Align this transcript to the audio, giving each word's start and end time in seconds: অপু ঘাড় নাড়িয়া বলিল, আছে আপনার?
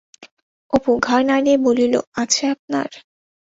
অপু 0.73 0.91
ঘাড় 1.05 1.23
নাড়িয়া 1.29 1.57
বলিল, 1.65 1.93
আছে 2.21 2.43
আপনার? 2.55 2.89